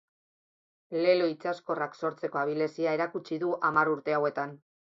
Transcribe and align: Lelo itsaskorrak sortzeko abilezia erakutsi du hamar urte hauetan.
Lelo 1.03 1.27
itsaskorrak 1.33 1.99
sortzeko 2.03 2.41
abilezia 2.47 2.97
erakutsi 3.01 3.41
du 3.45 3.55
hamar 3.71 3.97
urte 3.97 4.21
hauetan. 4.21 4.61